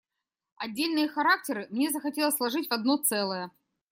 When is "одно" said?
2.73-2.97